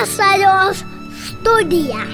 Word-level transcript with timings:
Vasaros 0.00 0.84
studija. 1.26 2.06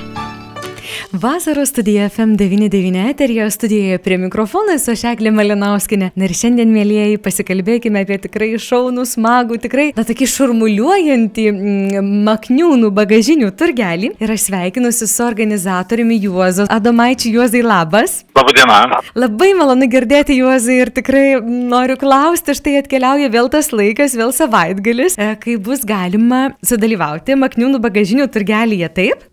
Vasaros 1.22 1.68
studija 1.68 2.08
FM99 2.08 3.10
eterija 3.10 3.50
studijoje 3.50 3.98
prie 3.98 4.18
mikrofono 4.18 4.74
esu 4.74 4.92
Šeklė 4.92 5.30
Malinauskinė. 5.32 6.10
Na 6.14 6.26
ir 6.26 6.32
šiandien, 6.36 6.68
mėlyjeji, 6.74 7.20
pasikalbėkime 7.24 8.02
apie 8.04 8.18
tikrai 8.20 8.50
šaunų, 8.60 9.06
smagų, 9.08 9.56
tikrai, 9.62 9.86
na, 9.96 10.04
tokį 10.04 10.28
šurmuliuojantį 10.28 11.46
mm, 11.52 12.10
makniūnų 12.26 12.90
bagažinių 12.98 13.48
turgelį. 13.56 14.10
Ir 14.20 14.32
aš 14.34 14.48
sveikinusi 14.50 15.08
su 15.08 15.24
organizatoriumi 15.24 16.18
Juozo 16.26 16.66
Adomaičiu. 16.76 17.32
Juozai, 17.38 17.64
labas. 17.64 18.18
Labadiena. 18.36 19.00
Labai 19.16 19.54
malonu 19.56 19.88
girdėti 19.88 20.36
Juozai 20.36 20.82
ir 20.82 20.92
tikrai 20.98 21.38
noriu 21.40 21.96
klausti, 22.02 22.58
štai 22.60 22.76
atkeliauja 22.82 23.32
vėl 23.32 23.48
tas 23.56 23.72
laikas, 23.72 24.18
vėl 24.20 24.36
savaitgalis, 24.36 25.16
e, 25.16 25.32
kai 25.40 25.56
bus 25.56 25.88
galima 25.88 26.50
sudalyvauti 26.60 27.40
makniūnų 27.40 27.80
bagažinių 27.88 28.28
turgelyje, 28.36 28.92
taip? 29.00 29.24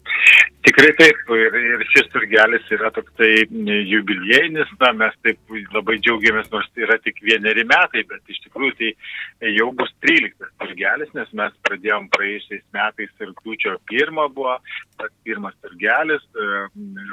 Tikrai 0.64 0.94
taip, 0.96 1.18
ir, 1.36 1.56
ir 1.60 1.82
šis 1.92 2.06
turgelis 2.14 2.70
yra 2.72 2.88
toksai 2.96 3.44
jubiliejinis, 3.90 4.70
na, 4.80 4.94
mes 5.02 5.18
taip 5.26 5.56
labai 5.76 5.98
džiaugiamės, 6.00 6.48
nors 6.54 6.70
tai 6.72 6.86
yra 6.86 6.96
tik 7.04 7.20
vieneri 7.26 7.66
metai, 7.68 8.06
bet 8.08 8.32
iš 8.32 8.40
tikrųjų 8.46 8.76
tai 8.80 9.50
jau 9.58 9.68
bus 9.76 9.92
13 10.06 10.54
turgelis, 10.64 11.12
nes 11.18 11.34
mes 11.36 11.58
pradėjom 11.68 12.08
praėjusiais 12.16 12.64
metais 12.78 13.12
ir 13.26 13.34
kliūčio 13.42 13.76
pirmą 13.92 14.30
buvo, 14.38 14.56
tas 15.02 15.12
pirmas 15.28 15.58
turgelis, 15.66 16.24
e, 16.32 16.48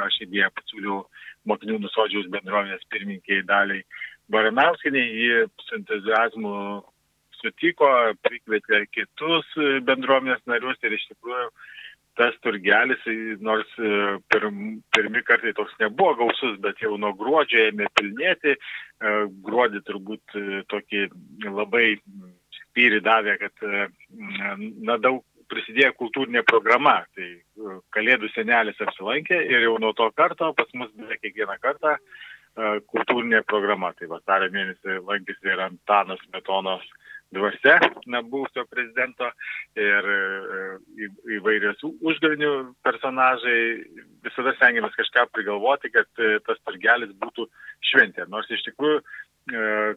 aš 0.07 0.21
idėją 0.29 0.53
pasiūliau 0.61 1.03
mokinių 1.51 1.81
nusodžiaus 1.83 2.31
bendruomenės 2.31 2.87
pirmininkiai 2.93 3.43
daliai 3.51 3.83
Baranauskiniai, 4.31 5.11
ji 5.11 5.47
su 5.65 5.75
entuzijazmu 5.81 6.55
sutiko, 7.41 7.89
prikvietė 8.23 8.85
kitus 8.95 9.49
bendruomenės 9.89 10.45
narius 10.51 10.79
ir 10.87 10.95
iš 10.95 11.09
tikrųjų 11.11 11.49
tas 12.21 12.37
turgelis, 12.45 13.01
nors 13.41 13.69
e, 13.81 13.91
pir, 14.29 14.47
pirmi 14.93 15.23
kartai 15.25 15.55
toks 15.57 15.73
nebuvo 15.81 16.13
gausus, 16.19 16.59
bet 16.65 16.81
jau 16.85 16.99
nuo 17.01 17.15
gruodžio 17.17 17.71
ėmė 17.71 17.89
pilnėti. 17.97 18.57
E, 18.57 19.15
gruodį 19.47 19.81
turbūt 19.89 20.37
e, 20.37 20.63
tokį 20.73 21.07
labai 21.49 21.87
spyrį 22.59 23.01
davė, 23.07 23.39
kad 23.41 23.65
na, 24.85 24.99
daug 25.01 25.25
prisidėjo 25.51 25.95
kultūrinė 25.99 26.45
programa. 26.47 27.01
Tai 27.17 27.31
Kalėdų 27.97 28.31
senelis 28.35 28.79
apsilankė 28.85 29.41
ir 29.51 29.65
jau 29.67 29.79
nuo 29.83 29.95
to 29.97 30.07
karto 30.15 30.53
pas 30.57 30.69
mus 30.79 30.93
beveik 30.95 31.25
kiekvieną 31.25 31.57
kartą 31.65 31.97
kultūrinė 32.93 33.43
programa. 33.49 33.91
Tai 33.99 34.13
vasario 34.13 34.53
mėnesį 34.55 35.01
lankėsi 35.09 35.51
ir 35.51 35.65
Antanas 35.67 36.23
Metonos 36.35 36.87
dvasia 37.35 37.79
na, 38.07 38.23
buvusio 38.23 38.65
prezidento 38.71 39.29
ir 39.79 40.11
e, 40.15 41.09
įvairios 41.39 41.83
užgavinių 41.87 42.53
personažai. 42.87 43.61
Visada 44.27 44.53
stengiamės 44.59 44.97
kažką 44.99 45.27
prigalvoti, 45.35 45.93
kad 45.95 46.23
e, 46.23 46.39
tas 46.47 46.61
turgelis 46.67 47.15
būtų 47.23 47.47
šventė. 47.93 48.27
Nors 48.29 48.51
iš 48.51 48.67
tikrųjų 48.69 49.01
e, 49.01 49.05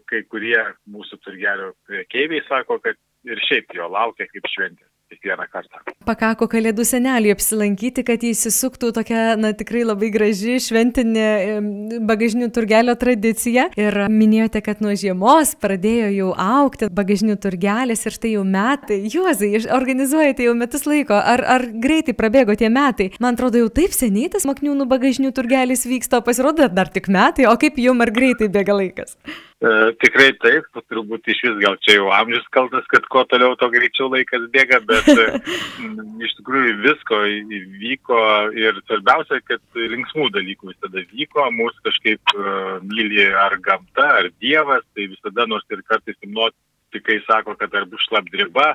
kai 0.09 0.23
kurie 0.29 0.59
mūsų 0.93 1.19
turgelio 1.25 1.73
priekeiviai 1.89 2.45
sako, 2.47 2.79
kad 2.85 2.99
ir 3.27 3.41
šiaip 3.49 3.75
jo 3.75 3.89
laukia 3.91 4.29
kaip 4.31 4.51
šventė 4.53 4.92
kiekvieną 5.15 5.49
kartą. 5.51 5.83
Pakako 6.07 6.49
kalėdų 6.51 6.85
senelį 6.87 7.31
apsilankyti, 7.33 8.03
kad 8.07 8.23
jis 8.23 8.43
įsisuktų 8.43 8.91
tokia, 8.95 9.21
na 9.39 9.53
tikrai 9.55 9.83
labai 9.87 10.09
graži 10.13 10.57
šventinė 10.61 11.99
bagažinių 12.03 12.49
turgelio 12.53 12.95
tradicija. 12.99 13.69
Ir 13.79 13.97
minėjote, 14.11 14.61
kad 14.65 14.83
nuo 14.83 14.93
žiemos 14.99 15.55
pradėjo 15.63 16.09
jau 16.13 16.31
aukti 16.35 16.89
bagažinių 16.93 17.37
turgelis 17.41 18.05
ir 18.05 18.17
štai 18.17 18.33
jau 18.35 18.43
metai. 18.47 18.99
Juozai, 19.13 19.53
organizuojate 19.73 20.47
jau 20.47 20.57
metus 20.59 20.87
laiko. 20.89 21.15
Ar, 21.15 21.43
ar 21.55 21.67
greitai 21.71 22.15
prabėgo 22.17 22.57
tie 22.59 22.69
metai? 22.73 23.11
Man 23.23 23.37
atrodo, 23.37 23.61
jau 23.63 23.71
taip 23.73 23.95
seniai 23.95 24.31
tas 24.33 24.47
makniūnų 24.49 24.87
bagažinių 24.91 25.33
turgelis 25.35 25.87
vyksta, 25.89 26.23
pasirodo 26.25 26.67
dar 26.69 26.91
tik 26.93 27.09
metai, 27.11 27.47
o 27.49 27.55
kaip 27.59 27.79
jum 27.81 28.03
ar 28.03 28.13
greitai 28.13 28.51
bėga 28.51 28.77
laikas? 28.77 29.17
E, 29.63 29.69
tikrai 30.03 30.33
taip, 30.43 30.65
turbūt 30.91 31.29
iš 31.31 31.37
vis 31.45 31.59
gal 31.61 31.77
čia 31.85 31.93
jau 31.95 32.09
amžius 32.11 32.43
kaltas, 32.51 32.83
kad 32.91 33.05
kuo 33.11 33.21
toliau, 33.31 33.55
to 33.55 33.69
greičiau 33.71 34.09
laikas 34.11 34.49
bėga, 34.51 34.81
bet 34.89 35.07
e, 35.13 35.27
iš 36.27 36.33
tikrųjų 36.39 36.73
visko 36.83 37.19
įvyko 37.59 38.19
ir 38.59 38.81
svarbiausia, 38.83 39.39
kad 39.47 39.63
linksmų 39.79 40.27
dalykų 40.35 40.73
visada 40.73 41.05
vyko, 41.13 41.47
mūsų 41.55 41.85
kažkaip 41.87 42.35
uh, 42.35 42.75
myli 42.83 43.29
ar 43.39 43.55
gamta, 43.63 44.09
ar 44.19 44.29
dievas, 44.43 44.83
tai 44.97 45.07
visada 45.13 45.47
nors 45.47 45.63
ir 45.71 45.83
kartais 45.87 46.19
imnuoti 46.27 46.59
kai 47.01 47.19
sako, 47.25 47.55
kad 47.59 47.73
ar 47.75 47.85
bus 47.89 48.03
šlapdriba, 48.07 48.67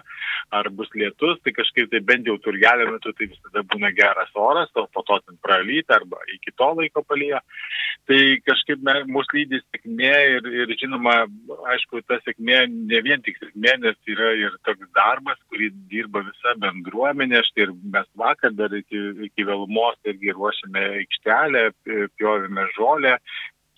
ar 0.59 0.71
bus 0.75 0.91
lietus, 0.97 1.39
tai 1.45 1.53
kažkaip 1.57 1.91
tai 1.93 2.01
bent 2.05 2.27
jau 2.27 2.39
turgelio 2.43 2.89
metu 2.91 3.13
tai 3.13 3.29
visada 3.31 3.65
būna 3.71 3.93
geras 3.97 4.33
oras, 4.35 4.73
o 4.75 4.87
po 4.93 5.05
to 5.07 5.21
ten 5.25 5.39
pralyti 5.45 5.95
arba 5.95 6.21
iki 6.35 6.55
to 6.57 6.71
laiko 6.79 7.05
palyja. 7.07 7.43
Tai 8.09 8.21
kažkaip 8.49 8.85
mūsų 9.11 9.37
lydys 9.37 9.65
sėkmė 9.69 10.15
ir, 10.37 10.49
ir 10.63 10.73
žinoma, 10.81 11.17
aišku, 11.75 12.01
ta 12.09 12.17
sėkmė 12.25 12.63
ne 12.73 13.03
vien 13.05 13.23
tik 13.25 13.37
sėkmė, 13.43 13.75
nes 13.85 13.99
yra 14.09 14.33
ir 14.41 14.57
toks 14.65 14.89
darbas, 14.97 15.39
kurį 15.53 15.71
dirba 15.93 16.25
visa 16.25 16.57
bendruomenė. 16.63 17.43
Štai 17.51 17.67
ir 17.67 17.75
mes 17.93 18.09
vakar 18.17 18.57
dar 18.57 18.73
iki, 18.75 19.03
iki 19.29 19.45
vėlumos 19.49 20.01
irgi 20.09 20.33
ruošiame 20.33 20.87
aikštelę, 21.03 21.69
pjovėme 22.17 22.67
žolę, 22.79 23.19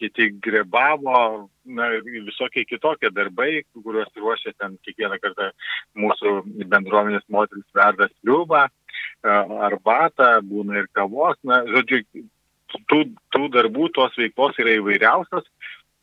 kiti 0.00 0.30
grebavo, 0.42 1.48
na 1.64 1.90
ir 1.94 2.24
visokie 2.26 2.64
kitokie 2.64 3.12
darbai, 3.14 3.62
kuriuos 3.76 4.10
ruošia 4.16 4.54
ten 4.58 4.78
kiekvieną 4.86 5.20
kartą 5.22 5.50
mūsų 6.00 6.34
bendruomenės 6.72 7.26
moteris 7.28 7.68
verda 7.76 8.08
sliubą, 8.16 8.66
arbatą, 9.68 10.32
būna 10.46 10.80
ir 10.80 10.90
kavos, 10.96 11.36
na, 11.44 11.62
žodžiu, 11.68 12.02
tų, 12.90 13.00
tų 13.34 13.48
darbų, 13.54 13.90
tos 13.96 14.16
veiklos 14.18 14.58
yra 14.62 14.78
įvairiausios 14.78 15.48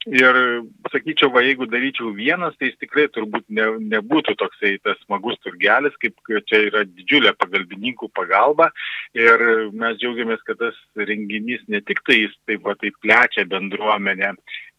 Ir 0.08 0.38
sakyčiau, 0.88 1.28
va, 1.36 1.42
jeigu 1.44 1.66
daryčiau 1.68 2.14
vienas, 2.16 2.56
tai 2.56 2.70
jis 2.70 2.78
tikrai 2.80 3.08
turbūt 3.12 3.44
ne, 3.52 3.66
nebūtų 3.92 4.38
toksai 4.40 4.78
tas 4.80 5.00
smagus 5.04 5.36
turgelis, 5.44 5.98
kaip 6.00 6.16
čia 6.48 6.62
yra 6.70 6.86
didžiulė 6.88 7.34
pagalbininkų 7.36 8.08
pagalba. 8.16 8.70
Ir 9.18 9.44
mes 9.76 9.98
džiaugiamės, 10.00 10.46
kad 10.48 10.62
tas 10.62 10.78
renginys 10.96 11.66
ne 11.68 11.82
tik 11.84 12.00
tai 12.08 12.22
jis 12.22 12.38
taip, 12.48 12.64
va, 12.64 12.78
taip 12.80 12.96
plečia 13.04 13.44
bendruomenę, 13.52 14.32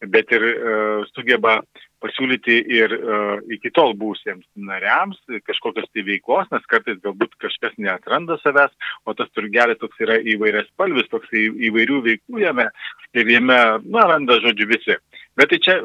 bet 0.09 0.33
ir 0.33 0.47
uh, 0.49 1.05
sugeba 1.13 1.59
pasiūlyti 1.99 2.55
ir 2.71 2.95
uh, 2.95 3.37
iki 3.51 3.69
tol 3.75 3.93
būsiems 3.99 4.47
nariams 4.55 5.19
kažkokios 5.45 5.89
tai 5.91 6.05
veiklos, 6.07 6.49
nes 6.49 6.65
kartais 6.71 6.97
galbūt 7.03 7.35
kažkas 7.43 7.75
neatranda 7.77 8.39
savęs, 8.41 8.73
o 9.05 9.13
tas 9.13 9.29
turgelis 9.35 9.77
toks 9.83 9.99
yra 10.07 10.17
įvairias 10.33 10.71
spalvis, 10.71 11.11
toks 11.11 11.29
įvairių 11.37 12.01
veiklų 12.07 12.45
jame 12.47 12.69
ir 13.13 13.33
jame, 13.35 13.59
na, 13.85 14.07
randa 14.09 14.39
žodžiu 14.41 14.69
visi. 14.71 14.97
Bet 15.39 15.53
tai 15.53 15.59
čia, 15.63 15.77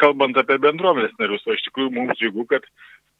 kalbant 0.00 0.36
apie 0.36 0.58
bendruomenės 0.60 1.16
narius, 1.20 1.46
o 1.48 1.56
iš 1.56 1.64
tikrųjų 1.68 1.94
mums 1.94 2.18
džiugu, 2.20 2.44
kad 2.50 2.66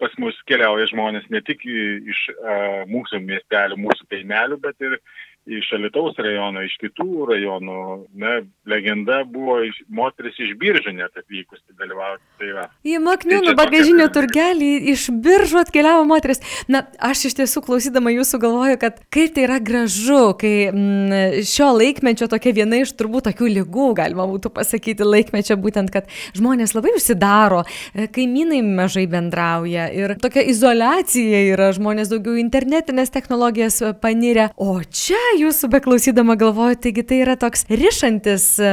pas 0.02 0.12
mus 0.20 0.36
keliauja 0.50 0.88
žmonės 0.90 1.28
ne 1.32 1.40
tik 1.44 1.62
iš 1.64 2.26
a, 2.36 2.56
mūsų 2.90 3.22
miestelių, 3.24 3.78
mūsų 3.86 4.08
kaimelių, 4.12 4.60
bet 4.60 4.84
ir 4.84 4.98
iš 5.46 5.68
Alitaus 5.78 6.16
rajono, 6.18 6.62
iš 6.66 6.74
kitų 6.82 7.26
rajonų. 7.30 7.82
Na, 8.18 8.40
legenda 8.66 9.20
buvo 9.30 9.60
iš, 9.66 9.78
moteris 9.88 10.38
iš 10.42 10.56
biržų 10.58 10.96
net 10.96 11.14
atvykusi 11.14 11.76
dalyvauti. 11.78 12.22
Tai 12.40 12.50
va. 12.56 12.64
į 12.86 12.98
Makniūnų 13.04 13.52
tai 13.52 13.56
bagažinio 13.60 14.08
turgelį 14.14 14.70
iš 14.92 15.06
biržų 15.24 15.60
atkeliavo 15.62 16.02
moteris. 16.08 16.42
Na, 16.72 16.82
aš 16.98 17.28
iš 17.30 17.38
tiesų 17.38 17.62
klausydama 17.66 18.10
jūsų 18.16 18.40
galvoju, 18.42 18.80
kad 18.82 18.98
kaip 19.14 19.36
tai 19.36 19.46
yra 19.46 19.60
gražu, 19.62 20.34
kai 20.40 20.54
m, 20.72 20.80
mm, 20.80 21.46
šio 21.46 21.70
laikmečio 21.76 22.28
tokia 22.32 22.54
viena 22.56 22.82
iš 22.82 22.96
turbūt 22.98 23.28
tokių 23.30 23.52
lygų, 23.60 23.88
galima 24.00 24.26
būtų 24.26 24.50
pasakyti, 24.56 25.06
laikmečio 25.06 25.58
būtent, 25.62 25.94
kad 25.94 26.10
žmonės 26.36 26.74
labai 26.74 26.96
užsidaro, 26.98 27.62
e, 27.94 28.08
kaimynai 28.10 28.62
mažai 28.66 29.06
bendrauja 29.10 29.86
ir 29.94 30.16
tokia 30.22 30.42
izolacija 30.50 31.44
yra, 31.52 31.70
žmonės 31.76 32.10
daugiau 32.10 32.34
internetinės 32.40 33.14
technologijas 33.14 33.78
panirę. 34.02 34.50
O 34.56 34.80
čia 34.82 35.22
jūsų 35.38 35.68
beklausydama 35.72 36.36
galvoju, 36.40 36.78
taigi 36.86 37.04
tai 37.06 37.20
yra 37.22 37.36
toks 37.40 37.66
rišantis 37.70 38.46
e, 38.60 38.70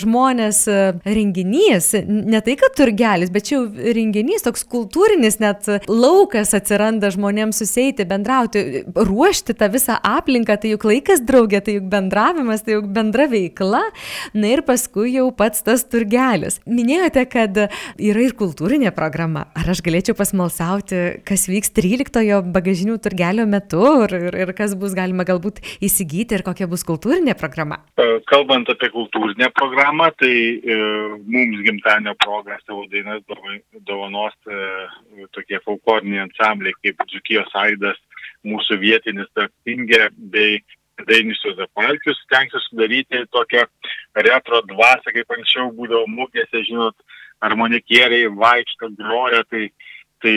žmonės 0.00 0.60
e, 0.70 0.76
renginys, 1.06 1.92
ne 2.06 2.40
tai, 2.44 2.56
kad 2.60 2.74
turgelis, 2.78 3.32
bet 3.32 3.48
čia 3.48 3.56
jau 3.56 3.92
renginys, 3.96 4.44
toks 4.44 4.64
kultūrinis 4.68 5.38
net 5.42 5.68
laukas 5.88 6.54
atsiranda 6.58 7.10
žmonėms 7.14 7.62
susėti, 7.62 8.06
bendrauti, 8.08 8.84
ruošti 8.96 9.56
tą 9.58 9.70
visą 9.72 9.96
aplinką, 9.96 10.58
tai 10.60 10.74
juk 10.74 10.86
laikas 10.90 11.24
draugė, 11.26 11.62
tai 11.64 11.78
juk 11.78 11.88
bendravimas, 11.92 12.64
tai 12.66 12.76
juk 12.76 12.90
bendra 12.92 13.28
veikla, 13.32 13.82
na 14.36 14.52
ir 14.52 14.64
paskui 14.66 15.14
jau 15.16 15.28
pats 15.36 15.64
tas 15.66 15.86
turgelis. 15.88 16.60
Minėjote, 16.68 17.26
kad 17.32 17.62
yra 17.62 18.26
ir 18.26 18.36
kultūrinė 18.38 18.92
programa. 18.96 19.46
Ar 19.58 19.72
aš 19.72 19.82
galėčiau 19.84 20.16
pasmalsauti, 20.18 21.24
kas 21.28 21.48
vyks 21.50 21.72
13-ojo 21.76 22.42
bagažinių 22.52 23.00
turgelio 23.02 23.48
metu 23.48 23.82
ir, 24.04 24.18
ir, 24.30 24.40
ir 24.46 24.54
kas 24.56 24.76
bus 24.78 24.96
galima 24.98 25.26
galbūt 25.28 25.62
įsigyti? 25.80 26.01
Įsigyti 26.02 26.36
ir 26.36 26.42
kokia 26.42 26.66
bus 26.66 26.82
kultūrinė 26.84 27.34
programa? 27.38 27.78
E, 27.96 28.20
kalbant 28.26 28.68
apie 28.68 28.90
kultūrinę 28.90 29.50
programą, 29.54 30.10
tai 30.18 30.34
e, 30.58 30.76
mums 31.26 31.62
gimtadienio 31.62 32.14
progą 32.18 32.56
savo 32.66 32.86
dainas 32.90 33.22
dovanos 33.86 34.34
e, 34.46 35.26
tokie 35.32 35.60
folkloriniai 35.64 36.26
ansambliai 36.26 36.74
kaip 36.82 37.02
Dzukijos 37.06 37.52
Aidas, 37.54 37.98
mūsų 38.44 38.80
vietinis 38.82 39.30
apstingė 39.36 40.10
bei 40.32 40.62
Dainis 41.06 41.40
Jozapalkius 41.42 42.18
stengsis 42.26 42.66
sudaryti 42.68 43.24
tokią 43.32 43.64
retro 44.26 44.62
dvasę, 44.68 45.12
kaip 45.14 45.30
anksčiau 45.30 45.70
būdavo 45.74 46.06
mūgėse, 46.10 46.64
žinot, 46.68 46.94
harmonikieriai 47.42 48.28
vaikšto, 48.38 48.92
groja, 48.98 49.42
tai, 49.50 49.70
tai 50.22 50.34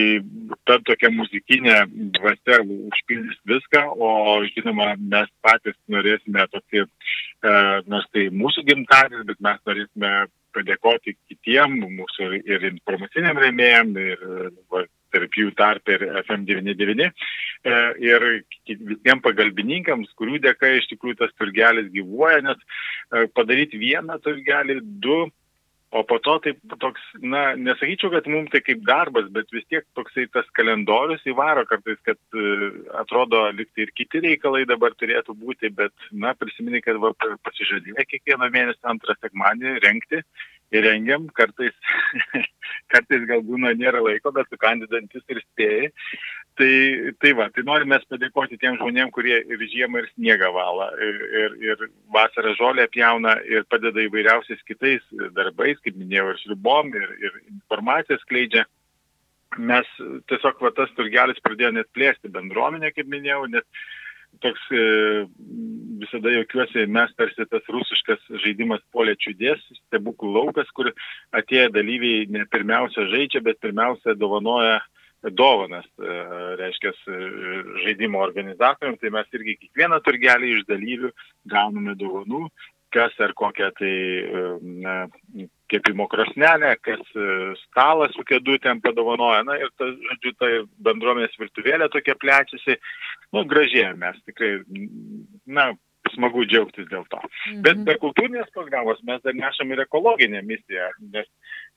ta 0.67 0.79
tokia 0.85 1.11
muzikinė 1.13 1.77
dvasia 2.17 2.61
užpildys 2.65 3.37
viską, 3.51 3.83
o 3.97 4.39
žinoma, 4.49 4.93
mes 4.97 5.29
patys 5.45 5.77
norėsime 5.91 6.47
tokį, 6.53 6.85
e, 6.85 7.53
nors 7.91 8.09
tai 8.13 8.27
mūsų 8.33 8.65
gimtadienis, 8.69 9.27
bet 9.29 9.45
mes 9.45 9.61
norėsime 9.69 10.11
padėkoti 10.55 11.15
kitiem, 11.29 11.79
mūsų 11.99 12.29
ir 12.47 12.69
informaciniam 12.71 13.39
rėmėjim, 13.43 13.95
ir 13.99 14.27
va, 14.71 14.85
tarp 15.15 15.37
jų 15.39 15.53
tarp 15.55 15.91
ir 15.93 16.03
FM99 16.23 17.05
e, 17.05 17.77
ir 18.03 18.27
visiems 18.67 19.23
pagalbininkams, 19.25 20.11
kurių 20.19 20.41
dėka 20.43 20.73
iš 20.79 20.89
tikrųjų 20.91 21.19
tas 21.21 21.33
turgelis 21.39 21.91
gyvuoja, 21.93 22.41
nes 22.49 22.59
e, 22.59 23.25
padaryti 23.38 23.79
vieną 23.81 24.19
turgelį, 24.25 24.79
du, 25.03 25.25
o 25.95 26.03
po 26.03 26.18
to 26.19 26.36
taip 26.44 26.57
toks, 26.81 27.03
na, 27.24 27.44
nesakyčiau, 27.56 28.12
kad 28.12 28.27
mums 28.31 28.51
tai 28.53 28.59
kaip 28.65 28.81
darbas, 28.88 29.30
bet 29.36 29.51
vis 29.56 29.63
tiek 29.71 29.86
toksai 29.97 30.25
tas 30.33 30.47
kalendorius 30.57 31.24
įvaro 31.31 31.63
kartais, 31.69 32.01
kad 32.07 32.19
e, 32.36 32.71
atrodo 33.00 33.45
liktai 33.56 33.86
ir 33.86 33.94
kiti 33.95 34.24
reikalai 34.25 34.65
dabar 34.68 34.95
turėtų 35.00 35.38
būti, 35.39 35.71
bet, 35.77 35.94
na, 36.12 36.33
prisimeni, 36.39 36.83
kad 36.83 37.00
va, 37.03 37.13
pasižadėjo 37.47 38.07
kiekvieną 38.12 38.51
mėnesį 38.57 38.92
antrą 38.92 39.15
sekmanį 39.21 39.77
renkti 39.86 40.19
ir 40.75 40.83
rengiam, 40.83 41.30
kartais, 41.38 41.75
kartais 42.91 43.24
gal 43.30 43.45
būna 43.48 43.71
nėra 43.80 44.03
laiko, 44.03 44.33
bet 44.36 44.51
su 44.51 44.59
kandidantis 44.59 45.24
ir 45.31 45.41
spėjai. 45.45 45.91
Tai, 46.55 47.11
tai 47.19 47.33
va, 47.35 47.49
tai 47.51 47.65
norime 47.67 47.97
padėkoti 48.07 48.55
tiem 48.61 48.77
žmonėm, 48.79 49.09
kurie 49.11 49.41
ir 49.43 49.63
žiemą, 49.73 49.99
ir 49.99 50.05
sniegą 50.13 50.53
valą, 50.55 50.85
ir, 51.03 51.17
ir, 51.41 51.57
ir 51.67 51.83
vasarą 52.15 52.53
žolę 52.55 52.85
pjauna 52.93 53.33
ir 53.43 53.65
padeda 53.67 53.99
įvairiausiais 54.05 54.61
kitais 54.63 55.03
darbais, 55.35 55.81
kaip 55.83 55.99
minėjau, 55.99 56.29
ir 56.31 56.39
šribom, 56.45 56.93
ir, 56.95 57.11
ir 57.19 57.35
informaciją 57.57 58.21
skleidžia. 58.23 58.63
Mes 59.59 59.91
tiesiog 60.31 60.63
va, 60.63 60.71
tas 60.79 60.95
turgelis 60.95 61.43
pradėjo 61.43 61.73
net 61.75 61.91
plėsti 61.95 62.31
bendruomenę, 62.31 62.93
kaip 62.95 63.11
minėjau, 63.11 63.43
nes 63.51 63.67
toks 64.39 64.63
e, 64.71 64.81
visada 65.99 66.31
jaukiuosi, 66.37 66.87
mes 66.87 67.11
tarsi 67.19 67.45
tas 67.51 67.67
rusiškas 67.71 68.23
žaidimas 68.43 68.83
polė 68.95 69.19
čiudės, 69.19 69.59
stebuklų 69.83 70.33
laukas, 70.39 70.71
kur 70.75 70.93
atėję 71.35 71.69
dalyviai 71.75 72.25
ne 72.31 72.47
pirmiausia 72.51 73.09
žaidžia, 73.11 73.43
bet 73.43 73.59
pirmiausia 73.63 74.15
dovanoja 74.19 74.79
dovanas, 75.31 75.88
e, 75.98 76.19
reiškia, 76.60 76.94
žaidimo 77.86 78.22
organizatoriams, 78.25 79.00
tai 79.01 79.12
mes 79.16 79.38
irgi 79.38 79.57
kiekvieną 79.63 80.01
turgelį 80.06 80.54
iš 80.54 80.66
dalyvių 80.69 81.12
gauname 81.51 81.95
dovanų, 82.00 82.45
kas 82.95 83.16
ar 83.19 83.33
kokią 83.36 83.72
tai 83.75 83.95
na, 84.83 84.94
kepimo 85.72 86.06
krosnelę, 86.07 86.75
kas 86.86 87.01
stalą 87.66 88.07
su 88.13 88.24
kėdutėm 88.27 88.80
padovanoja, 88.83 89.42
na 89.48 89.57
ir 89.60 89.72
ta, 89.75 89.89
žodžiu, 89.89 90.31
ta 90.39 90.51
bendruomenės 90.88 91.36
virtuvėlė 91.42 91.89
tokia 91.92 92.16
plečiasi, 92.22 92.77
nu, 93.36 93.44
gražėja 93.50 93.92
mes 94.00 94.22
tikrai, 94.30 94.54
na, 95.45 95.74
smagu 96.13 96.45
džiaugtis 96.45 96.88
dėl 96.92 97.06
to. 97.12 97.19
Mhm. 97.24 97.62
Bet 97.66 97.83
be 97.88 97.98
kultūrinės 98.01 98.51
programos 98.56 99.01
mes 99.07 99.24
dar 99.25 99.36
nešam 99.38 99.74
ir 99.74 99.83
ekologinę 99.86 100.44
misiją, 100.45 100.92
nes, 101.16 101.27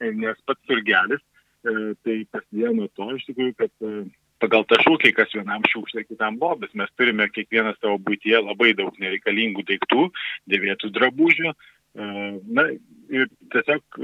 nes 0.00 0.40
pats 0.46 0.70
turgelis, 0.70 1.22
e, 1.22 1.37
tai 1.62 2.16
prasidėjo 2.32 2.74
nuo 2.76 2.88
to 2.96 3.08
iš 3.16 3.24
tikrųjų, 3.28 3.54
kad 3.58 3.72
e, 3.84 4.04
pagal 4.42 4.66
tą 4.70 4.78
šūkį, 4.84 5.14
kas 5.16 5.32
vienam 5.34 5.64
šiukšlė, 5.68 6.04
kitam 6.06 6.38
lobis, 6.40 6.74
mes 6.78 6.92
turime 6.98 7.28
kiekvieną 7.32 7.74
savo 7.78 7.98
būtyje 8.06 8.42
labai 8.44 8.74
daug 8.78 8.94
nereikalingų 9.02 9.66
daiktų, 9.68 10.06
dėvėtų 10.52 10.92
drabužių. 10.94 11.50
E, 11.50 12.06
na 12.58 12.68
ir 13.08 13.28
tiesiog 13.54 14.00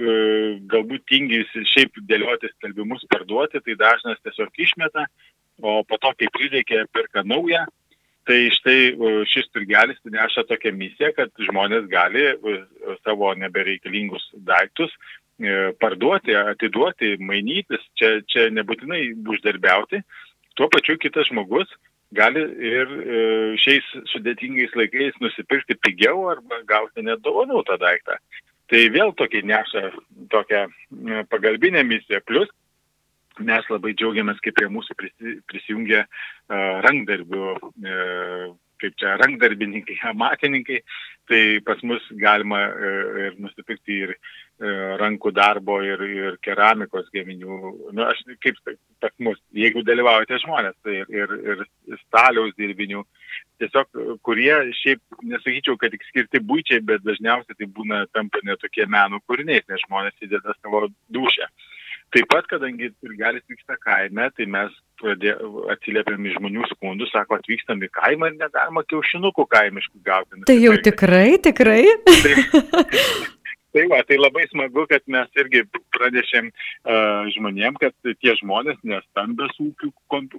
galbūt 0.72 1.06
tingi 1.10 1.44
šiaip 1.74 2.02
dėlioti 2.08 2.50
skelbimus 2.56 3.06
parduoti, 3.12 3.62
tai 3.62 3.78
dažnas 3.78 4.20
tiesiog 4.24 4.64
išmeta, 4.66 5.06
o 5.62 5.82
po 5.86 6.00
to, 6.02 6.14
kai 6.18 6.30
prireikia, 6.34 6.86
perka 6.92 7.22
naują. 7.26 7.66
Tai 8.24 8.38
štai 8.56 8.96
šis 9.28 9.50
turgelis 9.52 9.98
neša 10.08 10.46
tokią 10.48 10.70
misiją, 10.72 11.10
kad 11.12 11.28
žmonės 11.44 11.84
gali 11.90 12.22
savo 13.04 13.34
nebereikalingus 13.36 14.30
daiktus 14.48 14.88
e, 14.88 15.23
parduoti, 15.80 16.34
atiduoti, 16.36 17.16
mainytis, 17.18 17.82
čia, 17.98 18.20
čia 18.30 18.48
nebūtinai 18.54 19.08
uždarbiauti. 19.26 20.02
Tuo 20.54 20.68
pačiu 20.70 20.96
kitas 21.02 21.26
žmogus 21.30 21.70
gali 22.14 22.42
ir 22.62 22.90
e, 22.94 23.20
šiais 23.58 23.86
sudėtingais 24.12 24.74
laikais 24.78 25.16
nusipirkti 25.22 25.76
pigiau 25.82 26.28
arba 26.30 26.60
gauti 26.68 27.02
net 27.02 27.24
dovanų 27.24 27.64
tą 27.66 27.78
daiktą. 27.82 28.18
Tai 28.70 28.82
vėl 28.94 29.12
tokia 29.18 29.42
neša 29.44 29.88
tokią 30.32 30.66
e, 30.68 31.24
pagalbinę 31.32 31.82
misiją. 31.88 32.22
Plus 32.28 32.52
mes 33.42 33.66
labai 33.70 33.96
džiaugiamės, 33.98 34.38
kaip 34.38 34.54
prie 34.54 34.68
mūsų 34.70 34.94
prisijungia 35.50 36.04
rankdarbių, 36.86 37.48
e, 37.82 37.96
kaip 38.84 38.96
čia 39.00 39.16
rankdarbininkai, 39.20 39.98
amatininkai, 40.10 40.80
tai 41.28 41.60
pas 41.64 41.80
mus 41.82 42.04
galima 42.20 42.60
e, 42.68 42.92
ir 43.26 43.38
nusipirkti 43.40 43.98
ir 44.06 44.14
e, 44.14 44.18
rankų 45.04 45.32
darbo, 45.36 45.78
ir, 45.84 46.02
ir 46.08 46.38
keramikos 46.44 47.10
gaminių. 47.14 47.58
Nu, 47.92 48.06
aš 48.06 48.24
kaip 48.42 48.58
pas 49.02 49.12
mus, 49.22 49.38
jeigu 49.54 49.84
dalyvaujate 49.86 50.40
žmonės, 50.42 50.76
tai 50.84 51.02
ir, 51.02 51.36
ir, 51.36 51.64
ir 51.92 52.00
staliaus 52.06 52.56
dirbinių, 52.58 53.04
tiesiog 53.62 54.02
kurie 54.26 54.52
šiaip 54.80 55.22
nesakyčiau, 55.22 55.78
kad 55.80 55.94
tik 55.94 56.06
skirti 56.08 56.42
būčiai, 56.42 56.82
bet 56.84 57.04
dažniausiai 57.06 57.58
tai 57.58 57.70
būna 57.78 58.04
tampa 58.16 58.42
netokie 58.46 58.88
meno 58.90 59.20
kūriniai, 59.28 59.64
nes 59.68 59.86
žmonės 59.86 60.26
įdeda 60.26 60.56
savo 60.60 60.88
dušę. 61.14 61.50
Taip 62.14 62.28
pat, 62.30 62.46
kadangi 62.46 62.92
turgelis 63.02 63.42
vyksta 63.50 63.74
kaime, 63.82 64.28
tai 64.36 64.46
mes 64.46 64.74
atsiliepėm 65.74 66.28
į 66.28 66.34
žmonių 66.36 66.68
skundus, 66.70 67.10
sako, 67.10 67.40
atvykstam 67.40 67.82
į 67.82 67.88
kaimą 67.96 68.30
ir 68.30 68.36
negalima 68.38 68.84
kiaušinukų 68.86 69.46
kaimiškų 69.50 70.02
gauti. 70.06 70.44
Tai 70.46 70.56
jau 70.60 70.76
tikrai, 70.84 71.40
tikrai. 71.42 71.80
Taip, 72.06 72.60
Tai 73.74 73.88
va, 73.90 73.96
tai 74.06 74.16
labai 74.20 74.44
smagu, 74.46 74.84
kad 74.86 75.02
mes 75.10 75.40
irgi 75.40 75.64
pranešėm 75.96 76.46
uh, 76.46 77.24
žmonėm, 77.34 77.74
kad 77.82 77.94
tie 78.22 78.34
žmonės 78.38 78.76
nestambios 78.86 79.56
ūkių 79.64 79.88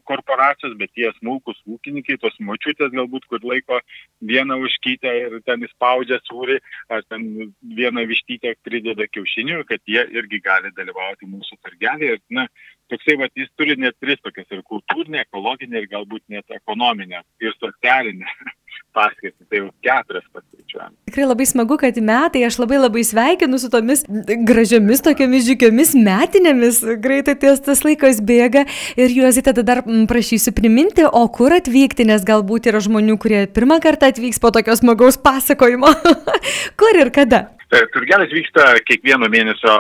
korporacijos, 0.08 0.78
bet 0.80 0.94
tie 0.96 1.10
smulkus 1.18 1.60
ūkininkai, 1.68 2.16
tos 2.22 2.38
močiutės 2.40 2.94
galbūt, 2.96 3.28
kur 3.28 3.44
laiko 3.44 3.82
vieną 4.24 4.56
užkytę 4.64 5.12
ir 5.20 5.36
ten 5.44 5.68
įspaudžia 5.68 6.22
sūrį, 6.30 6.62
ar 6.96 7.04
ten 7.12 7.52
vieną 7.76 8.06
vištytę 8.08 8.56
prideda 8.64 9.10
kiaušinių, 9.12 9.66
kad 9.68 9.84
jie 9.84 10.08
irgi 10.16 10.40
gali 10.46 10.72
dalyvauti 10.80 11.28
mūsų 11.28 11.60
turgelėje. 11.60 12.22
Na, 12.40 12.48
toksai, 12.88 13.18
va, 13.20 13.28
jis 13.36 13.52
turi 13.60 13.76
net 13.76 14.00
tris 14.00 14.24
tokias 14.24 14.48
ir 14.56 14.64
kultūrinė, 14.64 15.26
ekologinė 15.28 15.84
ir 15.84 15.92
galbūt 15.92 16.24
net 16.32 16.56
ekonominė 16.62 17.20
ir 17.44 17.60
socialinė 17.60 18.32
paskirtį, 18.96 19.50
tai 19.50 19.66
jau 19.66 19.74
keturias 19.84 20.32
paskaičiuojam. 20.76 20.96
Tikrai 21.06 21.26
labai 21.26 21.46
smagu, 21.46 21.78
kad 21.78 21.98
metai, 21.98 22.44
aš 22.46 22.60
labai 22.60 22.78
labai 22.78 23.04
sveikinu 23.04 23.60
su 23.60 23.70
tomis 23.70 24.04
gražiomis, 24.48 25.02
tokiamis 25.02 25.46
žygiomis 25.46 25.96
metinėmis, 25.96 26.82
greitai 27.02 27.36
ties 27.40 27.60
tas 27.64 27.84
laikas 27.86 28.22
bėga 28.22 28.66
ir 28.98 29.10
juozai 29.10 29.44
tada 29.46 29.64
dar 29.64 29.84
prašysiu 29.84 30.54
priminti, 30.56 31.06
o 31.06 31.28
kur 31.30 31.56
atvykti, 31.56 32.06
nes 32.06 32.26
galbūt 32.26 32.70
yra 32.72 32.82
žmonių, 32.84 33.18
kurie 33.18 33.46
pirmą 33.48 33.80
kartą 33.84 34.12
atvyks 34.12 34.40
po 34.40 34.52
tokios 34.52 34.84
smagaus 34.84 35.18
pasakojimo. 35.18 35.92
kur 36.80 37.02
ir 37.02 37.12
kada? 37.14 37.55
E, 37.74 37.80
turgelis 37.90 38.30
vyksta 38.30 38.64
kiekvieno 38.86 39.26
mėnesio 39.32 39.74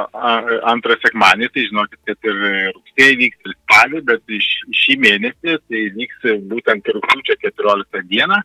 antrą 0.72 0.96
sekmanį, 1.04 1.52
tai 1.54 1.66
žinokit, 1.68 2.00
kad 2.10 2.30
ir 2.30 2.40
rugsėjai 2.74 3.18
vyks 3.20 3.46
ir 3.46 3.54
spalį, 3.54 4.02
bet 4.08 4.34
šį 4.80 4.96
mėnesį 5.04 5.58
tai 5.70 5.84
vyks 6.00 6.26
būtent 6.50 6.90
rūpiučio 6.96 7.38
14 7.44 8.02
dieną 8.10 8.40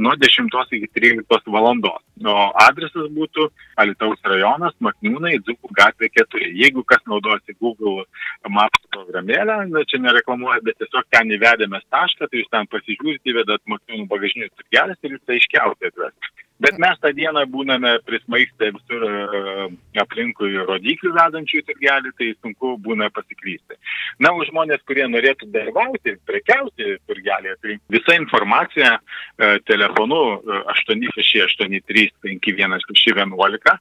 nuo 0.00 0.14
10 0.16 0.48
iki 0.78 0.88
13 0.96 1.52
valandos. 1.52 2.00
O 2.24 2.36
adresas 2.64 3.10
būtų 3.12 3.50
Alitaus 3.82 4.22
rajonas, 4.24 4.72
Makniūnai, 4.80 5.36
Dzukų 5.44 5.72
gatvė 5.76 6.08
4. 6.16 6.48
Jeigu 6.56 6.84
kas 6.88 7.04
naudojasi 7.04 7.58
Google 7.60 8.06
Maps 8.48 8.80
programėlę, 8.96 9.58
na, 9.72 9.84
čia 9.84 10.00
nereklamuoja, 10.00 10.62
bet 10.64 10.80
tiesiog 10.80 11.04
ten 11.12 11.36
įvedėme 11.36 11.82
tašką, 11.92 12.30
tai 12.30 12.40
jūs 12.40 12.48
ten 12.52 12.68
pasižiūrite, 12.72 13.28
įvedat 13.34 13.64
Makniūnų 13.68 14.08
bagažinius 14.08 14.56
turgelis 14.56 15.04
ir 15.04 15.18
jūs 15.18 15.24
tai 15.28 15.40
iškiausiai 15.42 15.92
atves. 15.92 16.34
Bet 16.64 16.78
mes 16.80 16.96
tą 17.02 17.10
dieną 17.12 17.42
būname 17.52 17.90
prismaigstę 18.08 18.70
visur 18.72 19.02
uh, 19.04 19.66
aplinkui 20.00 20.54
rodiklių 20.70 21.12
vedančių 21.16 21.60
turgelį, 21.68 22.12
tai 22.16 22.28
sunku 22.38 22.70
būna 22.86 23.10
pasiklysti. 23.12 23.76
Na, 24.24 24.32
už 24.32 24.48
žmonės, 24.52 24.80
kurie 24.88 25.04
norėtų 25.10 25.50
dalyvauti, 25.52 26.16
prekiauti 26.28 26.96
turgelį, 27.10 27.58
tai 27.60 27.76
visa 27.92 28.16
informacija 28.16 28.94
uh, 28.96 29.58
telefonu 29.68 30.22
uh, 30.38 30.62
8683 30.72 32.08
5111 32.24 33.76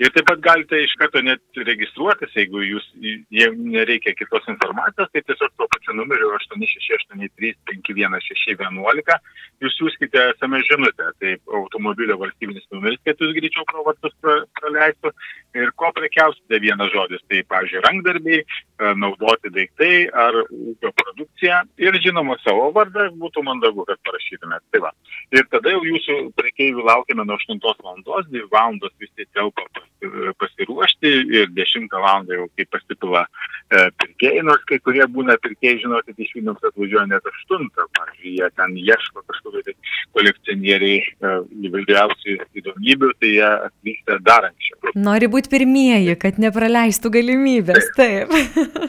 Ir 0.00 0.08
taip 0.10 0.24
pat 0.26 0.40
galite 0.40 0.78
iš 0.80 0.94
karto 0.98 1.20
net 1.22 1.40
registruotis, 1.68 2.34
jeigu 2.34 2.62
jūs, 2.64 2.92
jiems 3.30 3.58
nereikia 3.74 4.14
kitos 4.16 4.48
informacijos, 4.48 5.10
tai 5.12 5.22
tiesiog 5.22 5.50
tuo 5.52 5.66
pačiu 5.70 5.92
numeriu 5.98 6.30
86835111 6.38 9.18
jūs 9.62 9.76
siūskite 9.78 10.24
SMS 10.36 10.66
žinutę, 10.68 11.08
tai 11.22 11.36
automobilio 11.58 12.18
valstybinis 12.20 12.66
numeris, 12.74 13.00
kad 13.06 13.20
jūs 13.22 13.34
greičiau 13.36 13.64
pro 13.68 13.84
vartus 13.86 14.14
praleistų. 14.58 15.12
Ir 15.58 15.72
ko 15.76 15.90
prekiausite 15.92 16.60
vienas 16.62 16.88
žodis, 16.94 17.20
tai, 17.28 17.42
pavyzdžiui, 17.50 17.82
rankdarbiai, 17.84 18.44
naudoti 18.96 19.52
daiktai 19.52 20.06
ar 20.08 20.38
ūkio 20.48 20.92
produkcija 20.96 21.62
ir 21.82 21.98
žinoma 22.04 22.38
savo 22.40 22.70
vardą 22.74 23.10
būtų 23.20 23.44
mandagu, 23.46 23.84
kad 23.88 24.00
parašytumėte. 24.08 24.64
Tai 24.72 24.80
va. 24.86 24.92
ir 25.36 25.44
tada 25.52 25.74
jau 25.74 25.82
jūsų 25.84 26.18
prekeivių 26.38 26.86
laukiame 26.88 27.26
nuo 27.28 27.36
8 27.36 27.60
val. 27.84 28.00
2 28.06 28.46
val. 28.52 28.78
visi 29.02 29.26
telpa 29.34 29.66
pasiruošti 30.40 31.12
ir 31.38 31.52
10 31.52 31.92
val. 31.92 32.26
jau 32.32 32.48
kaip 32.56 32.70
pasipila 32.72 33.26
e, 33.26 33.51
pirkėjai, 33.72 34.42
nors 34.46 34.64
kai 34.68 34.78
kurie 34.84 35.04
būna 35.14 35.36
pirkėjai, 35.42 35.80
žinokit, 35.84 36.18
iš 36.18 36.34
Vilnius 36.36 36.66
atvažiuoja 36.68 37.06
net 37.10 37.28
8, 37.30 37.68
pavyzdžiui, 37.78 38.34
jie 38.38 38.50
ten 38.58 38.76
ieško 38.82 39.24
kažkokio 39.30 39.62
tai 39.66 39.74
kolekcionieriai 40.16 41.00
e, 41.00 41.32
įvairiausių 41.68 42.36
įdomybių, 42.60 43.10
tai 43.22 43.32
jie 43.38 43.48
atvyksta 43.48 44.20
dar 44.26 44.50
anksčiau. 44.50 44.94
Nori 45.08 45.30
būti 45.32 45.52
pirmieji, 45.52 46.18
kad 46.20 46.40
nepraleistų 46.42 47.14
galimybės, 47.16 47.90
taip. 47.98 48.36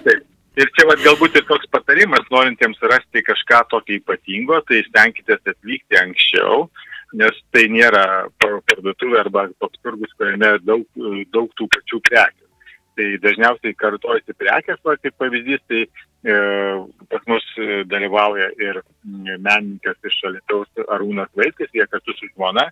taip. 0.07 0.29
Ir 0.53 0.69
čia 0.77 0.85
vat, 0.85 0.99
galbūt 1.01 1.39
ir 1.39 1.47
toks 1.49 1.65
patarimas, 1.73 2.27
norintiems 2.29 2.81
rasti 2.85 3.23
kažką 3.25 3.63
tokio 3.71 3.97
ypatingo, 3.97 4.59
tai 4.67 4.83
stenkitės 4.85 5.41
atvykti 5.49 5.97
anksčiau, 5.97 6.67
nes 7.17 7.39
tai 7.53 7.65
nėra 7.73 8.27
parduotuvė 8.41 9.17
arba 9.23 9.47
toks 9.63 9.81
turgus, 9.81 10.13
kuriame 10.19 10.59
daug, 10.61 10.85
daug 11.33 11.49
tų 11.57 11.69
pačių 11.73 12.01
prekių. 12.05 12.42
Tai 12.93 13.05
dažniausiai 13.23 13.73
kartojasi 13.73 14.35
prekės, 14.38 14.77
va, 14.85 14.93
kaip 15.01 15.15
pavyzdys, 15.17 15.63
tai 15.65 15.79
e, 15.83 16.35
pas 17.09 17.23
mus 17.31 17.47
dalyvauja 17.89 18.51
ir 18.62 18.83
menininkas 19.03 19.97
iš 20.05 20.19
šalitaus 20.21 20.83
Arūnas 20.93 21.31
Vaikas, 21.39 21.71
jie 21.73 21.88
kartu 21.89 22.13
su 22.13 22.29
žmona 22.35 22.67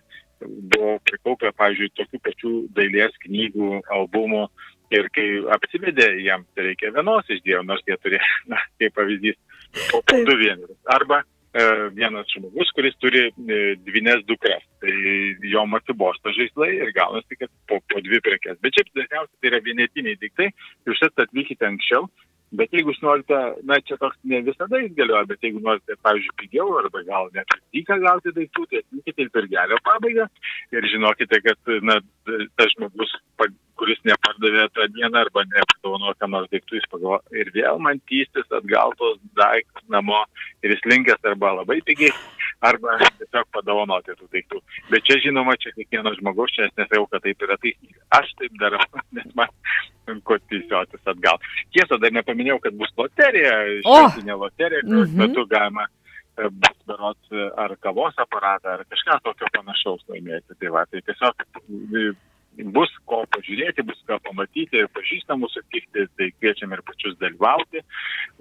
buvo 0.46 0.96
prikaupę, 1.06 1.52
pavyzdžiui, 1.58 1.90
tokių 1.98 2.20
pačių 2.26 2.52
dailės 2.76 3.14
knygų, 3.24 3.82
albumų 3.96 4.46
ir 4.92 5.08
kai 5.14 5.26
apsivedė, 5.56 6.08
jiems 6.22 6.48
tai 6.56 6.68
reikia 6.68 6.92
vienos 6.94 7.28
išdėjau, 7.30 7.62
nors 7.66 7.84
jie 7.88 7.96
turėjo, 8.02 8.32
na, 8.52 8.60
kaip 8.80 8.96
pavyzdys, 8.98 9.38
po, 9.90 10.02
du 10.10 10.36
vienerius. 10.40 10.78
Arba 10.96 11.22
e, 11.22 11.26
vienas 11.92 12.30
žmogus, 12.32 12.70
kuris 12.72 12.94
turi 13.02 13.26
e, 13.28 13.60
dvynes 13.84 14.24
dukras, 14.28 14.64
tai 14.80 14.92
jom 15.52 15.76
atsibosta 15.76 16.32
žaislai 16.32 16.70
ir 16.78 16.92
gaunasi, 16.96 17.36
kad 17.36 17.50
po, 17.68 17.80
po 17.92 18.00
dvi 18.00 18.22
prekes. 18.24 18.60
Bet 18.64 18.78
šiaip 18.78 18.92
dažniausiai 18.96 19.40
tai 19.40 19.52
yra 19.52 19.60
vienetiniai 19.64 20.20
daiktai, 20.22 20.48
jūs 20.88 21.04
atvykite 21.10 21.68
anksčiau, 21.68 22.08
Bet 22.52 22.74
jeigu 22.76 22.92
jūs 22.92 23.00
norite, 23.00 23.36
na 23.64 23.78
čia 23.80 23.96
toks 23.96 24.18
ne 24.28 24.42
visada 24.44 24.76
jis 24.82 24.92
galioja, 24.96 25.24
bet 25.30 25.40
jeigu 25.44 25.62
norite, 25.64 25.94
pavyzdžiui, 26.04 26.34
pigiau 26.42 26.74
arba 26.82 27.00
gal 27.06 27.30
net 27.32 27.54
dyką 27.72 27.96
gauti 28.02 28.32
daiktų, 28.36 28.66
tai 28.68 28.82
atvykite 28.82 29.24
į 29.24 29.30
pirgelio 29.32 29.78
pabaigą. 29.86 30.26
Ir 30.76 30.88
žinokite, 30.92 31.40
kad 31.46 31.72
na, 31.88 31.96
tas 32.60 32.74
žmogus, 32.74 33.14
kuris 33.80 34.04
nepardavė 34.42 34.68
tą 34.74 34.86
dieną 34.94 35.18
arba 35.18 35.44
nepadovanojo 35.44 36.14
ką 36.18 36.28
nors 36.30 36.50
daiktų, 36.50 36.78
jis 36.78 36.88
pagalvoja 36.90 37.20
ir 37.40 37.50
vėl 37.54 37.78
man 37.78 38.00
tystis 38.08 38.46
atgal 38.50 38.92
tos 38.98 39.18
daiktus 39.36 39.84
namo 39.88 40.24
ir 40.62 40.70
jis 40.74 40.82
linkęs 40.84 41.24
arba 41.24 41.54
labai 41.60 41.80
pigiai, 41.82 42.12
arba 42.60 42.98
tiesiog 43.18 43.46
padovanoti 43.52 44.16
tų 44.18 44.28
daiktų. 44.32 44.60
Bet 44.90 45.04
čia 45.06 45.18
žinoma, 45.22 45.56
čia 45.56 45.72
kiekvienas 45.76 46.18
žmogus, 46.18 46.52
čia 46.54 46.66
aš 46.66 46.74
nesakau, 46.76 47.06
kad 47.10 47.22
taip 47.22 47.42
yra 47.42 47.56
taisyklė. 47.56 47.98
Aš 48.18 48.34
taip 48.38 48.52
darau, 48.60 48.82
nes 49.16 49.30
man 49.34 49.48
sunku 50.06 50.38
tiesiotis 50.50 51.02
atgal. 51.06 51.38
Tiesa, 51.72 51.98
dar 51.98 52.12
nepaminėjau, 52.12 52.60
kad 52.62 52.78
bus 52.78 52.92
loterija, 52.98 53.56
šventinė 53.86 54.38
loterija, 54.38 54.86
kurios 54.86 55.10
mm 55.10 55.18
-hmm. 55.18 55.28
metu 55.28 55.46
galima 55.46 55.86
bus 56.50 56.76
berots 56.88 57.28
e, 57.30 57.50
ar 57.60 57.76
kavos 57.76 58.14
aparatą, 58.16 58.68
ar 58.72 58.84
kažką 58.88 59.18
tokio 59.22 59.46
panašaus 59.52 60.00
laimėti. 60.08 60.56
Tai 60.58 60.68
va, 60.72 60.86
tai 60.88 61.02
tiesiog 61.04 61.44
bus 62.74 62.92
ko 63.08 63.22
pažiūrėti, 63.34 63.84
bus 63.86 64.00
ką 64.08 64.18
pamatyti, 64.26 64.84
pažįstamų 64.96 65.50
sutikti, 65.52 66.06
tai 66.18 66.30
kviečiam 66.38 66.74
ir 66.74 66.84
pačius 66.86 67.16
dalyvauti 67.22 67.82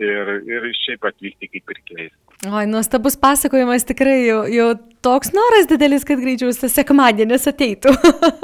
ir, 0.01 0.35
ir 0.49 0.67
šiaip 0.83 1.07
atvykti 1.11 1.51
kaip 1.51 1.71
pirkėjais. 1.71 2.13
Oi, 2.41 2.65
nuostabus 2.65 3.13
pasakojimas 3.21 3.83
tikrai 3.85 4.23
jau, 4.25 4.39
jau 4.49 4.71
toks 5.05 5.29
noras 5.29 5.67
didelis, 5.69 6.01
kad 6.07 6.17
greičiau 6.17 6.49
tas 6.57 6.73
sekmadienis 6.73 7.45
ateitų. 7.51 7.93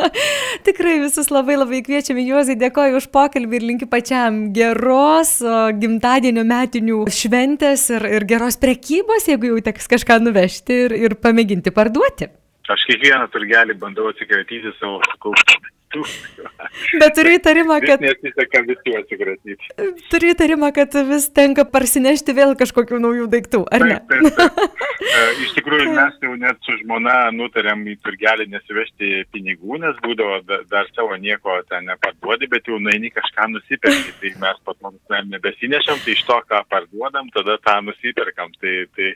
tikrai 0.67 0.99
visus 1.01 1.31
labai 1.33 1.55
labai 1.57 1.81
kviečiame, 1.85 2.21
Juozai, 2.27 2.59
dėkoju 2.61 3.01
už 3.01 3.09
pokalbį 3.09 3.57
ir 3.57 3.65
linkiu 3.71 3.89
pačiam 3.89 4.51
geros 4.53 5.39
gimtadienio 5.81 6.45
metinių 6.45 7.07
šventės 7.09 7.89
ir, 7.97 8.05
ir 8.19 8.29
geros 8.29 8.61
prekybos, 8.61 9.31
jeigu 9.31 9.55
jau 9.55 9.63
teks 9.65 9.89
kažką 9.95 10.21
nuvežti 10.27 10.83
ir, 10.85 10.99
ir 11.07 11.17
pamėginti 11.17 11.73
parduoti. 11.73 12.29
Aš 12.67 12.83
kiekvieną 12.89 13.29
turgelį 13.31 13.77
bandau 13.79 14.09
atsikratyti 14.11 14.73
savo 14.79 14.99
kaupų 15.23 15.59
daiktų. 15.87 16.03
Bet 17.01 17.15
turiu 17.15 17.35
įtarimą, 17.37 17.79
kad... 17.81 18.01
Nesiseka 18.01 18.61
visų 18.67 18.95
atsikratyti. 18.99 19.57
Turiu 20.11 20.31
įtarimą, 20.33 20.71
kad 20.75 20.93
vis 21.07 21.29
tenka 21.29 21.65
parsinešti 21.65 22.33
vėl 22.33 22.55
kažkokių 22.57 22.99
naujų 22.99 23.27
daiktų, 23.31 23.63
ar 23.71 23.85
ne? 23.85 23.99
Taip, 24.07 24.27
taip, 24.35 24.55
taip. 24.57 25.39
Iš 25.45 25.53
tikrųjų, 25.57 25.91
mes 25.95 26.17
jau 26.21 26.35
net 26.39 26.59
su 26.65 26.77
žmona 26.81 27.31
nutarėm 27.35 27.85
į 27.87 27.97
turgelį 28.03 28.47
nesivežti 28.51 29.23
pinigų, 29.33 29.79
nes 29.81 29.97
būdavo 30.03 30.41
dar 30.69 30.89
savo 30.93 31.15
nieko 31.21 31.61
ten 31.69 31.87
neparduodi, 31.87 32.49
bet 32.51 32.67
jau 32.67 32.79
naini 32.81 33.11
kažką 33.13 33.49
nusipirkti. 33.53 34.15
Tai 34.21 34.33
mes 34.43 34.61
pat 34.67 34.79
mums 34.85 35.15
nebesinešam, 35.31 36.01
tai 36.03 36.15
iš 36.15 36.23
to, 36.27 36.39
ką 36.49 36.63
parduodam, 36.71 37.29
tada 37.35 37.57
tą 37.63 37.79
nusipirkam. 37.85 38.51
Tai, 38.61 38.75
tai, 38.97 39.13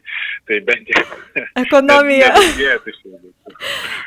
tai 0.47 0.61
bent 0.65 0.91
jau. 0.91 1.05
Ekonomija. 1.61 2.33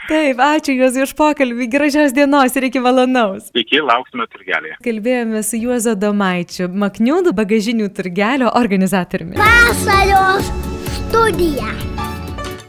Taip, 0.08 0.40
ačiū 0.42 0.74
Jūs 0.76 0.96
už 1.04 1.12
pokalbį. 1.16 1.68
Gražios 1.72 2.14
dienos 2.16 2.53
ir 2.56 2.68
iki 2.70 2.82
malonaus. 2.84 3.50
Iki, 3.54 3.80
lauksime 3.86 4.26
turgelėje. 4.32 4.78
Kalbėjome 4.84 5.42
su 5.46 5.60
Juozo 5.62 5.96
Domaičiu, 5.98 6.68
Makniūdų 6.84 7.34
bagažinių 7.36 7.90
turgelio 7.96 8.52
organizatoriumi. 8.60 9.38
Vasaros 9.40 10.52
studija. 10.98 11.93